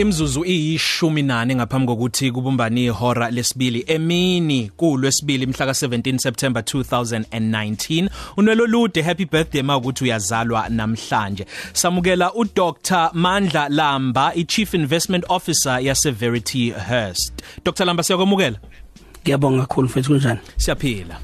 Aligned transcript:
Imzuzu 0.00 0.44
iyishumi 0.44 1.22
nane 1.22 1.54
ngaphambi 1.54 1.86
kokuthi 1.86 2.32
kubumbani 2.32 2.84
ihora 2.84 3.30
lesibili 3.30 3.84
emini 3.86 4.70
kulwesibili 4.76 5.46
mhla 5.46 5.66
ka17 5.66 6.18
September 6.18 6.62
2019 6.62 8.08
unwelo 8.36 8.66
lude 8.66 9.02
happy 9.02 9.24
birthday 9.24 9.62
mawukuthi 9.62 10.04
uyazalwa 10.04 10.68
namhlanje. 10.68 11.46
Samukela 11.72 12.32
uDr 12.34 13.10
Mandla 13.12 13.68
Lamba 13.68 14.34
iChief 14.34 14.74
Investment 14.74 15.24
Officer 15.28 15.80
yase 15.80 16.10
Verity 16.10 16.70
Hearst. 16.70 17.32
Dr 17.64 17.84
Lamba 17.84 18.02
siyakwamukela 18.02 18.56
Ngiyabonga 19.22 19.60
kakhulu 19.60 19.88
mfethu 19.88 20.08
kunjani? 20.10 20.40
Siyaphila. 20.56 21.18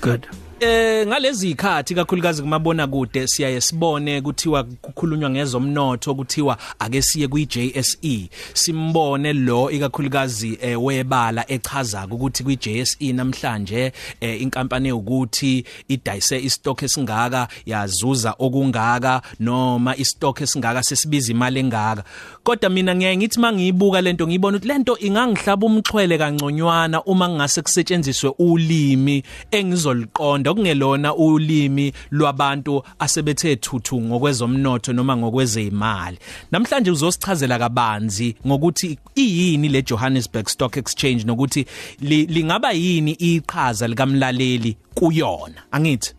Good. 0.00 0.26
Eh 0.64 1.06
ngalezi 1.06 1.50
ikhathi 1.50 1.94
kakhulukazi 1.94 2.42
kumabona 2.42 2.86
kude 2.86 3.26
siyaye 3.26 3.60
sibone 3.60 4.20
kuthiwa 4.20 4.64
kukhulunywa 4.64 5.30
ngezomnotho 5.30 6.14
kuthiwa 6.14 6.58
ake 6.78 7.02
siye 7.02 7.28
kwi 7.28 7.46
JSE 7.46 8.28
simbone 8.52 9.32
lo 9.32 9.70
ikakhulukazi 9.70 10.58
eh, 10.62 10.84
webala 10.84 11.50
echaza 11.50 12.06
ukuthi 12.10 12.44
kwi 12.44 12.56
JSE 12.56 13.12
namhlanje 13.12 13.92
eh, 14.20 14.42
inkampani 14.42 14.92
ukuthi 14.92 15.64
idayise 15.88 16.38
istock 16.38 16.82
esingaka 16.82 17.48
yazuza 17.66 18.34
okungaka 18.38 19.22
noma 19.40 19.96
istock 19.96 20.40
esingaka 20.40 20.82
sesibiza 20.82 21.32
imali 21.32 21.60
engaka. 21.60 22.04
Kodwa 22.42 22.70
mina 22.70 22.94
ngiyaye 22.94 23.16
ngithi 23.16 23.40
mangiyibuka 23.40 24.00
lento 24.00 24.26
ngibona 24.28 24.56
ukuthi 24.56 24.68
lento 24.68 24.98
ingangihlaba 24.98 25.66
umxhwele 25.66 26.18
kangconywana 26.18 27.04
uma 27.04 27.28
ngase 27.28 27.62
kusetshenziswe 27.62 28.34
ulimi 28.38 29.22
engizoliqonda 29.50 30.53
okungelona 30.54 31.14
ulimi 31.14 31.92
lwabantu 32.10 32.82
asebethe 32.98 33.56
thuthu 33.56 34.00
ngokwezomnotho 34.00 34.92
noma 34.92 35.16
ngokwezemali 35.16 36.18
namhlanje 36.52 36.90
uzosichazela 36.90 37.58
kabanzi 37.58 38.36
ngokuthi 38.46 38.98
iyini 39.14 39.68
le 39.68 39.82
Johannesburg 39.82 40.48
Stock 40.48 40.76
Exchange 40.76 41.24
nokuthi 41.24 41.66
lingaba 42.00 42.72
yini 42.72 43.12
iqhaza 43.12 43.88
likamlaleli 43.88 44.76
kuyona? 44.94 45.62
Angithi? 45.72 46.14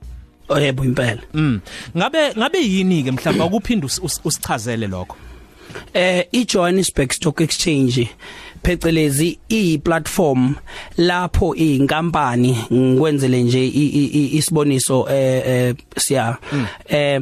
Oyebo 0.50 0.84
impela. 0.84 1.22
Mm. 1.34 1.60
Ngabe 1.98 2.36
ngabe 2.38 2.60
yini 2.60 3.04
ke 3.04 3.12
mhlawumbe 3.12 3.44
ukuphinda 3.44 3.88
usichazele 4.24 4.88
lokho. 4.88 5.16
Eh 5.94 6.26
iJohannesburg 6.32 7.12
Stock 7.12 7.42
Exchange 7.42 8.10
phecelezi 8.64 9.40
i-platform 9.50 10.56
lapho 10.98 11.56
inkampani 11.56 12.58
ngikwenzele 12.74 13.44
nje 13.44 13.68
isiboniso 14.34 15.08
eh, 15.10 15.44
eh 15.48 15.76
siya. 15.98 16.38
Eh 16.88 17.22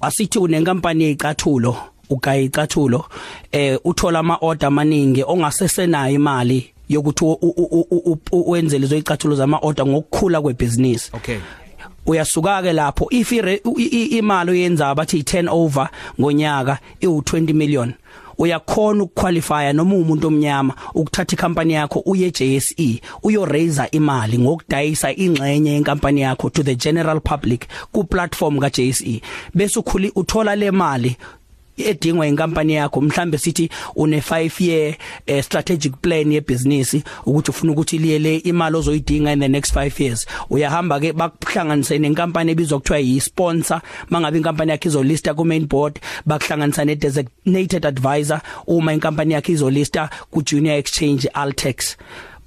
asithi 0.00 0.38
unenkampani 0.38 1.04
yecathulo 1.04 1.76
ugayicathulo 2.10 3.04
eh 3.52 3.78
uthola 3.84 4.18
ama 4.18 4.36
order 4.40 4.66
amaningi 4.66 5.22
ongasesenayo 5.26 6.14
imali 6.14 6.70
yokuthi 6.88 7.24
wenze 8.32 8.78
lezo 8.78 8.96
icathulo 8.96 9.34
zama 9.36 9.58
order 9.62 9.86
ngokukhula 9.86 10.40
kwebusiness 10.40 11.10
okay. 11.14 11.38
Uyasuka 12.06 12.62
ke 12.62 12.72
lapho. 12.72 13.08
If 13.10 13.32
imali 13.32 14.50
oyenza 14.50 14.94
bathi 14.94 15.22
10 15.22 15.48
over 15.50 15.88
ngonyaka 16.20 16.78
iu20 17.02 17.54
million 17.54 17.94
uyakhona 18.38 19.02
ukuqualifya 19.02 19.72
noma 19.72 19.94
umuntu 19.94 20.26
omnyama 20.28 20.74
ukuthatha 20.94 21.36
icompany 21.36 21.72
yakho 21.72 22.02
uye 22.06 22.30
JSE 22.30 23.00
uyo 23.22 23.44
raise 23.44 23.82
imali 23.90 24.38
ngokudayisa 24.38 25.12
ingxenye 25.12 25.72
yenkampani 25.72 26.20
yakho 26.20 26.50
to 26.50 26.62
the 26.62 26.74
general 26.74 27.20
public 27.20 27.66
ku 27.92 28.04
platform 28.04 28.60
ka 28.60 28.70
JSE 28.70 29.20
bese 29.54 29.78
ukhuli 29.78 30.12
uthola 30.14 30.56
le 30.56 30.70
mali 30.70 31.16
edingwa 31.76 32.26
inkampani 32.26 32.74
yakho 32.74 33.00
mhlambe 33.00 33.38
sithi 33.38 33.70
une 33.96 34.18
5 34.18 34.64
year 34.64 34.94
uh, 35.28 35.40
strategic 35.40 35.92
plan 36.02 36.32
ye 36.32 36.40
business 36.40 36.96
ukuthi 37.26 37.50
ufuna 37.50 37.72
ukuthi 37.72 37.98
liyele 37.98 38.36
imali 38.36 38.76
ozoyidinga 38.76 39.32
in 39.32 39.40
the 39.40 39.48
next 39.48 39.74
5 39.76 40.02
years. 40.02 40.26
Uyahamba 40.50 41.00
ke 41.00 41.12
bakuhlanganise 41.12 41.98
nenkampani 41.98 42.52
ebizwa 42.52 42.78
kuthiwa 42.78 42.98
yi 42.98 43.20
sponsor 43.20 43.80
mangabe 44.10 44.38
inkampani 44.38 44.70
yakho 44.70 44.88
izolista 44.88 45.34
ku 45.34 45.44
main 45.44 45.66
board 45.66 46.00
bakuhlanganisa 46.26 46.84
ne 46.84 46.94
designated 46.94 47.86
advisor. 47.86 48.40
Uma 48.66 48.92
inkampani 48.92 49.34
yakho 49.34 49.52
izolista 49.52 50.10
ku 50.30 50.42
junior 50.42 50.76
exchange 50.76 51.28
Altex. 51.34 51.96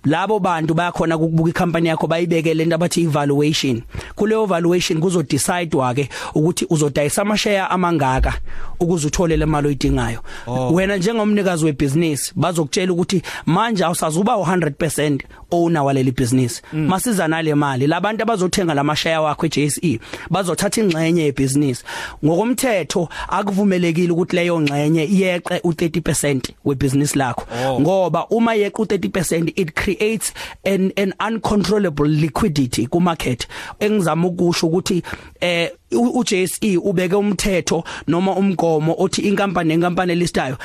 Labo 0.06 0.40
bantu 0.40 0.74
bayakhona 0.74 1.18
ukubuka 1.18 1.50
icompany 1.50 1.88
yakho 1.88 2.08
bayibekele 2.08 2.64
into 2.64 2.76
abathi 2.76 3.02
evaluation 3.02 3.82
kuleyo 4.16 4.46
valuation 4.46 5.00
kuzo 5.00 5.24
decide 5.24 5.78
wake 5.78 6.10
ukuthi 6.36 6.66
uzodayisa 6.70 7.22
ama 7.22 7.38
share 7.38 7.60
amangaka 7.60 8.34
ukuze 8.80 9.08
uthole 9.08 9.38
le 9.38 9.46
mali 9.46 9.68
oyidingayo 9.68 10.20
oh. 10.48 10.74
wena 10.74 10.98
njengomnikazi 10.98 11.66
webusiness 11.66 12.32
bazokutshela 12.36 12.94
ukuthi 12.94 13.22
manje 13.46 13.84
awusazuba 13.84 14.34
100% 14.34 15.20
owner 15.52 15.82
waleli 15.82 16.12
business 16.12 16.62
mm. 16.74 16.88
masiza 16.88 17.28
nale 17.28 17.56
mali 17.56 17.88
labantu 17.88 18.24
abazothenga 18.24 18.74
lama 18.74 18.96
share 18.96 19.18
wakho 19.18 19.46
eJSE 19.46 20.00
bazothatha 20.30 20.82
ingxenye 20.82 21.24
yebusiness 21.24 21.84
ngokomthetho 22.26 23.10
akuvumelekile 23.30 24.12
ukuthi 24.12 24.36
leyo 24.36 24.62
ngxenye 24.62 25.04
iyeqe 25.04 25.58
u30% 25.58 26.42
webusiness 26.66 27.16
lakho 27.16 27.46
oh. 27.68 27.82
ngoba 27.82 28.28
uma 28.28 28.54
yeqe 28.54 28.82
u30% 28.82 29.52
it 29.56 29.74
creates 29.90 30.34
an 30.66 30.92
an 30.98 31.14
uncontrollable 31.20 32.08
liquidity 32.08 32.88
ku 32.88 33.00
market 33.00 33.48
engizama 33.80 34.28
ukusho 34.28 34.68
ukuthi 34.68 35.04
eh 35.42 35.72
uJSE 35.92 36.78
ubeke 36.78 37.16
umthetho 37.16 37.84
noma 38.08 38.36
umgomo 38.36 38.96
othi 38.98 39.22
inkampani 39.22 39.70
nenkampani 39.70 40.16
listayo 40.16 40.58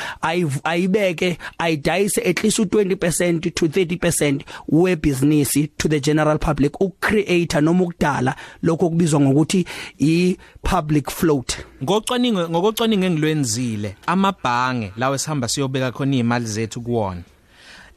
ayibeke 0.64 1.38
ayidayise 1.58 2.20
at 2.22 2.44
least 2.44 2.58
u20% 2.58 3.40
to 3.40 3.66
30% 3.66 4.40
we 4.68 4.96
business 4.96 5.58
to 5.78 5.88
the 5.88 6.00
general 6.00 6.38
public 6.38 6.80
ukcreator 6.80 7.62
noma 7.62 7.84
ukudala 7.84 8.36
lokho 8.62 8.90
kubizwa 8.90 9.20
ngokuthi 9.20 9.66
i 10.00 10.36
public 10.62 11.10
float. 11.10 11.56
Ngocwaningo 11.82 12.48
ngokocwaningo 12.48 13.06
engilwenzile 13.06 13.96
amabhange 14.06 14.92
lawo 14.96 15.14
esihamba 15.14 15.48
siyobeka 15.48 15.92
khona 15.92 16.16
imali 16.16 16.46
zethu 16.46 16.80
kuwona. 16.80 17.22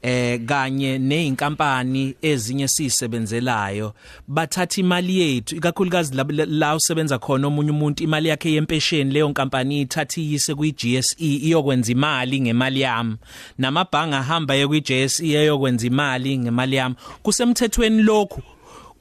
Eh 0.02 0.40
kanye 0.46 0.98
nezinkampani 0.98 2.16
ezinye 2.22 2.68
sisebenzelayo 2.68 3.94
bathatha 4.28 4.82
imali 4.82 5.20
yethu. 5.20 5.56
Ikakhulukazi 5.56 6.16
la 6.46 6.76
usebenza 6.76 7.20
khona 7.20 7.48
omunye 7.48 7.72
umuntu 7.72 8.04
imali 8.04 8.30
yakhe 8.30 8.52
yempesheni 8.52 9.12
leyo 9.12 9.30
nkampani 9.30 9.82
ithatha 9.82 10.22
iyise 10.22 10.56
kwi 10.56 10.72
GSE 10.72 11.16
iyokwenza 11.26 11.92
imali 11.92 12.42
ngemali 12.42 12.82
yami. 12.82 13.16
Namabhange 13.58 14.16
ahamba 14.16 14.56
ye 14.56 14.68
kwi 14.68 14.82
GSE 14.82 15.28
eyokwenza 15.28 15.88
imali 15.88 16.38
ngemali 16.38 16.76
yami. 16.76 16.96
Kusemthethweni 17.24 18.04
lokhu 18.04 18.42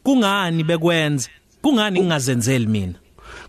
kungani 0.03 0.65
bekwenza 0.65 1.29
kungani 1.63 2.01
ngingazenzeli 2.01 2.67
mina? 2.67 2.95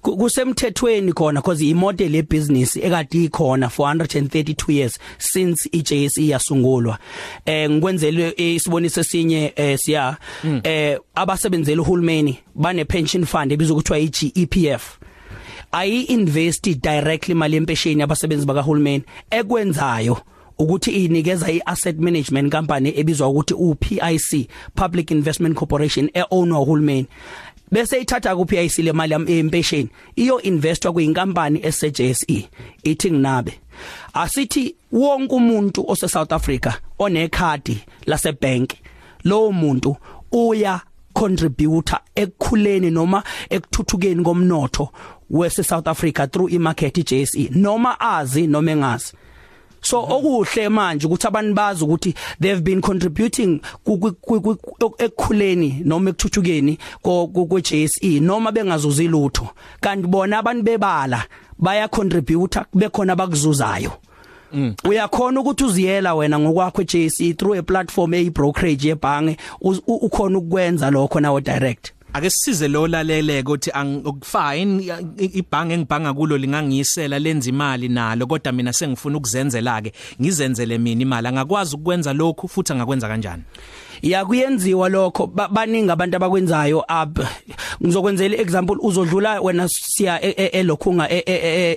Kusemthethweni 0.02 1.14
khona 1.14 1.42
because 1.42 1.62
imodel 1.62 2.16
yebusiness 2.16 2.78
ekade 2.78 3.30
ikhona 3.30 3.70
for 3.70 3.88
132 3.88 4.74
years 4.74 5.00
since 5.18 5.70
iJSE 5.72 6.28
yasungulwa. 6.28 6.98
Eh 7.46 7.70
ngikwenzele 7.70 8.34
isiboniso 8.38 9.02
esinye 9.02 9.54
eh 9.56 9.78
siya. 9.80 10.18
Hmm. 10.42 10.62
eh 10.64 10.98
abasebenzela 11.16 11.82
uhulumeni 11.82 12.40
bane 12.56 12.86
pension 12.86 13.26
fund 13.26 13.52
ebizwa 13.52 13.78
ukuthiwa 13.78 14.00
iGEPF 14.00 15.00
ayi 15.72 16.02
invest 16.02 16.64
directly 16.82 17.32
imali 17.32 17.56
yempesheni 17.56 18.04
abasebenzi 18.04 18.46
bakahulumeni 18.46 19.04
ekwenzayo 19.32 20.18
ukuthi 20.60 20.92
inikeza 20.92 21.52
iasset 21.52 22.00
management 22.00 22.52
company 22.52 22.94
ebizwa 22.96 23.28
ukuthi 23.28 23.54
uPIC 23.54 24.50
Public 24.76 25.12
Investment 25.12 25.56
Corporation 25.56 26.10
eownwa 26.14 26.60
uhulumeni. 26.60 27.08
Bese 27.72 28.02
ithatha 28.02 28.36
kuphi 28.36 28.58
ayisile 28.58 28.90
imali 28.90 29.14
yami 29.14 29.32
empesheni? 29.40 29.90
Iyo 30.16 30.42
investwa 30.42 30.94
kwinkampani 30.94 31.60
eseJSE. 31.64 32.50
Ithi 32.84 33.12
nginabe 33.12 33.60
asithi 34.14 34.76
wonke 34.92 35.36
umuntu 35.36 35.86
ose 35.88 36.08
South 36.08 36.32
Africa 36.32 36.74
onekhadi 37.00 37.78
lase 38.06 38.32
bank 38.32 38.74
lowo 39.24 39.52
muntu 39.52 39.96
uya 40.32 40.82
contributor 41.14 42.00
ekukhuleni 42.16 42.92
noma 42.92 43.24
ekuthuthukeni 43.50 44.24
komnotho 44.24 44.90
wese 45.30 45.64
South 45.64 45.88
Africa 45.88 46.28
through 46.32 46.54
imarket 46.54 46.98
iJSE 46.98 47.50
noma 47.56 48.00
azi 48.00 48.48
noma 48.48 48.72
engazi. 48.72 49.14
So 49.82 50.02
okuhle 50.02 50.70
manje 50.70 51.08
ukuthi 51.08 51.28
abantu 51.28 51.54
bazi 51.54 51.84
ukuthi 51.84 52.14
they've 52.42 52.62
been 52.62 52.82
contributing 52.82 53.62
ekukhuleni 55.00 55.82
noma 55.86 56.10
ekuthuthukeni 56.10 56.78
kwe 57.02 57.62
JSE 57.62 58.20
noma 58.20 58.52
bengazuzi 58.52 59.08
lutho 59.08 59.48
kanti 59.82 60.08
bona 60.08 60.40
abantu 60.40 60.64
bebala 60.64 61.24
baya 61.60 61.88
contributor 61.88 62.66
bekhona 62.74 63.16
bakuzuzayo 63.16 63.92
Mm. 64.54 64.76
Uyakhona 64.84 65.40
ukuthi 65.40 65.64
uziyela 65.64 66.16
wena 66.16 66.40
ngokwakho 66.40 66.82
eJC 66.82 67.38
through 67.38 67.60
a 67.60 67.64
platform 67.64 68.14
eyi 68.14 68.30
brokerage 68.30 68.88
yebhange 68.88 69.38
ukhona 69.88 70.38
ukwenza 70.38 70.92
lokho 70.92 71.20
nawo 71.20 71.42
direct. 71.42 71.97
Ake 72.18 72.30
sisize 72.30 72.68
lo 72.68 72.88
laleleke 72.88 73.50
ukuthi 73.50 73.72
fine 74.22 74.84
ibhange 75.18 75.74
engibhanga 75.74 76.14
kulo 76.14 76.38
lingangiyisela 76.38 77.20
lenza 77.20 77.50
imali 77.50 77.90
nalo 77.90 78.28
kodwa 78.28 78.52
mina 78.52 78.74
sengifuna 78.74 79.18
ukuzenzela 79.18 79.82
ke 79.82 79.94
ngizenzele 80.22 80.78
mina 80.78 81.02
imali. 81.02 81.28
Angakwazi 81.28 81.76
ukwenza 81.76 82.14
lokhu 82.14 82.48
futhi 82.48 82.74
angakwenza 82.74 83.08
kanjani? 83.08 83.44
Ya 84.02 84.26
kuyenziwa 84.26 84.90
lokho. 84.90 85.28
Baningi 85.28 85.92
abantu 85.92 86.16
abakwenzayo 86.16 86.84
ab 86.88 87.20
ngizokwenzela 87.84 88.38
example 88.38 88.78
uzodlula 88.80 89.42
wena 89.42 89.68
siya 89.70 90.22
elokhunga 90.52 91.10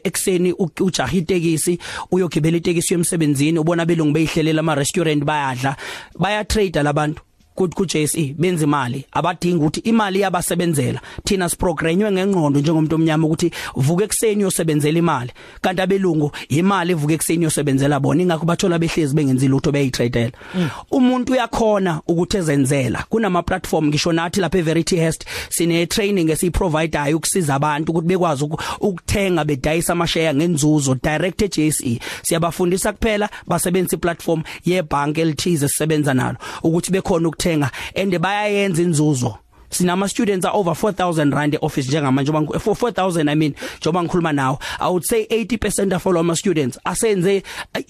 ekseni 0.05 0.55
ujaha 0.81 1.17
itekisi 1.17 1.79
uyogibela 2.11 2.57
itekisi 2.57 2.95
yemsebenzini 2.95 3.59
ubona 3.59 3.87
belungu 3.87 4.13
beyihlelela 4.13 4.61
ama 4.61 4.75
restaurant 4.75 5.25
bayadla 5.25 5.77
baya 6.19 6.45
trade 6.45 6.83
labantu 6.83 7.23
ku 7.69 7.87
JSE 7.87 8.35
benza 8.39 8.65
imali. 8.65 9.05
Abadinga 9.13 9.57
ukuthi 9.57 9.81
imali 9.81 10.21
yabasebenzela 10.21 11.01
thina 11.25 11.49
siprogramwe 11.49 12.13
ngengqondo 12.13 12.61
njengomuntu 12.61 12.95
omnyama 12.95 13.27
ukuthi 13.27 13.51
vuka 13.77 14.05
ekseni 14.05 14.43
yosebenzela 14.43 14.99
imali. 14.99 15.31
Kanti 15.61 15.83
abelungu 15.83 16.33
imali 16.49 16.93
evuka 16.93 17.15
ekseni 17.15 17.45
yosebenzela 17.45 18.01
bona. 18.01 18.23
Ingakho 18.23 18.47
bathola 18.47 18.79
behlezi 18.79 19.15
bengenzi 19.15 19.49
lutho 19.49 19.73
beyitradela 19.73 20.33
mm. 20.55 20.71
umuntu 20.91 21.33
uyakhona 21.33 22.01
ukuthi 22.07 22.37
ezenzela. 22.37 23.05
Kunama 23.09 23.43
platform 23.43 23.87
ngisho 23.89 24.13
nathi 24.13 24.41
lapha 24.41 24.59
eVerity 24.59 24.97
Hest 24.97 25.25
sine 25.49 25.87
training 25.87 26.31
esiprovideayo 26.31 27.17
ukusiza 27.17 27.55
abantu 27.55 27.93
ukuthi 27.93 28.09
bekwazi 28.09 28.45
ukuthenga 28.81 29.45
bedayisa 29.45 29.93
amashare 29.93 30.35
ngenzuzo 30.35 30.95
direct 30.95 31.43
eJSE 31.43 32.01
siyabafundisa 32.23 32.93
kuphela 32.93 33.29
basebenzisa 33.47 33.97
iplatform 33.97 34.43
yebhanki 34.65 35.21
elithize 35.21 35.69
sisebenza 35.69 36.15
nalo 36.15 36.37
ukuthi 36.63 36.93
bekhona 36.93 37.29
ukuthenga 37.29 37.50
and 37.97 38.19
bayayenza 38.19 38.83
inzuzo. 38.83 39.39
Sinama 39.71 40.09
students 40.09 40.45
are 40.45 40.57
over 40.57 40.75
4000 40.75 41.33
rand 41.33 41.59
office 41.63 41.89
njengamanje 41.89 42.31
njoba 42.31 42.41
4000 42.41 43.31
i 43.31 43.35
mean 43.37 43.55
njoba 43.81 44.03
ngikhuluma 44.03 44.33
nawo 44.33 44.59
i 44.81 44.89
would 44.89 45.05
say 45.05 45.25
80% 45.25 45.95
of 45.97 46.07
all 46.07 46.19
ama 46.19 46.37
students. 46.37 46.79
Asenze 46.85 47.43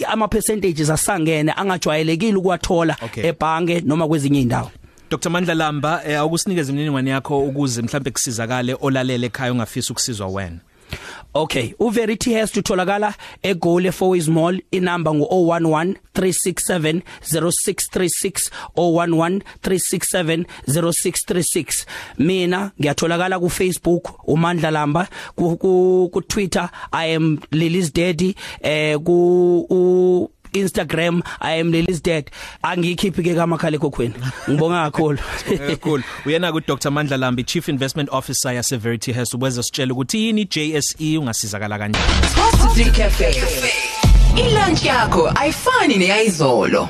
ama 0.09 0.29
percentages 0.29 0.91
asangene 0.91 1.53
angajwayelekile 1.53 2.37
ukwathola 2.37 2.97
okay. 3.03 3.27
ebhange 3.27 3.81
noma 3.81 4.09
kwezinye 4.09 4.41
indawo 4.41 4.71
Dr 5.11 5.31
Mandla 5.31 5.55
Lamba 5.55 6.03
eh, 6.07 6.21
akusinikeze 6.21 6.73
imininingwane 6.73 7.11
yakho 7.11 7.39
ukuze 7.45 7.83
mhlambe 7.83 8.11
kusizakale 8.11 8.77
olalele 8.81 9.27
ekhaya 9.27 9.53
ungafisa 9.53 9.93
ukusizwa 9.93 10.27
wena. 10.29 10.59
Okay, 11.35 11.75
uVerity 11.79 12.33
has 12.35 12.51
tutholakala 12.53 13.15
eGoli 13.43 13.93
Fourways 13.93 14.29
Mall 14.29 14.61
inamba 14.73 15.11
ngo011 15.11 15.95
367 16.15 17.03
0636 17.23 18.51
011 18.77 19.41
367 19.63 20.45
0636 20.67 21.87
mina 22.19 22.71
ngiyatholakala 22.81 23.39
ku 23.41 23.49
Facebook 23.51 24.29
uMandla 24.29 24.71
Lamba 24.71 25.09
ku 25.37 25.57
ku 26.13 26.21
Twitter 26.23 26.71
I 26.93 27.15
am 27.15 27.39
Lily's 27.53 27.93
daddy 27.93 28.35
eh 28.63 28.99
ku 28.99 30.31
Instagram 30.53 31.23
I 31.41 31.61
am 31.61 31.73
Lily's 31.73 32.03
dad 32.03 32.31
angikhiphi 32.63 33.23
ke 33.23 33.35
kamakhala 33.35 33.77
ekhokhweni 33.77 34.15
ngibonga 34.51 34.91
kakhulu. 34.91 35.19
Kakhulu 35.69 36.03
uyena 36.27 36.53
ku 36.53 36.61
Dr. 36.61 36.91
Mandla 36.91 37.17
Lambi 37.17 37.45
Chief 37.45 37.69
Investment 37.69 38.09
Officer 38.13 38.53
ya 38.55 38.63
Severity 38.63 39.13
Health 39.13 39.35
ubeza 39.35 39.63
sitshela 39.63 39.93
ukuthi 39.93 40.27
yini 40.27 40.45
JSE 40.45 41.19
ungasizakala 41.19 41.79
kanjani? 41.79 42.05
Positive 42.35 42.91
Cafe. 42.97 43.35
Ilunch 44.37 44.85
yakho 44.85 45.33
ayifani 45.35 45.97
neyizolo 45.97 46.89